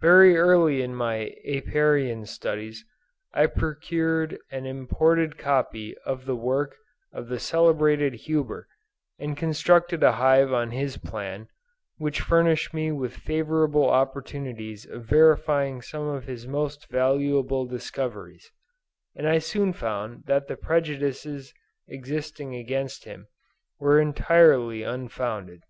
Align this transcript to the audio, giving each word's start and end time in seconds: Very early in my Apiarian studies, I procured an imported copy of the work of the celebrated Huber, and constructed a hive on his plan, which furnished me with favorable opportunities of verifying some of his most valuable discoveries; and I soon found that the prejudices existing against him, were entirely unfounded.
Very 0.00 0.34
early 0.34 0.80
in 0.80 0.94
my 0.94 1.34
Apiarian 1.46 2.24
studies, 2.24 2.86
I 3.34 3.44
procured 3.44 4.38
an 4.50 4.64
imported 4.64 5.36
copy 5.36 5.94
of 6.06 6.24
the 6.24 6.34
work 6.34 6.74
of 7.12 7.28
the 7.28 7.38
celebrated 7.38 8.14
Huber, 8.14 8.66
and 9.18 9.36
constructed 9.36 10.02
a 10.02 10.12
hive 10.12 10.54
on 10.54 10.70
his 10.70 10.96
plan, 10.96 11.48
which 11.98 12.22
furnished 12.22 12.72
me 12.72 12.90
with 12.92 13.14
favorable 13.14 13.86
opportunities 13.90 14.86
of 14.86 15.04
verifying 15.04 15.82
some 15.82 16.06
of 16.08 16.24
his 16.24 16.46
most 16.46 16.88
valuable 16.88 17.66
discoveries; 17.66 18.50
and 19.14 19.28
I 19.28 19.36
soon 19.38 19.74
found 19.74 20.24
that 20.24 20.46
the 20.48 20.56
prejudices 20.56 21.52
existing 21.86 22.54
against 22.54 23.04
him, 23.04 23.26
were 23.78 24.00
entirely 24.00 24.82
unfounded. 24.82 25.60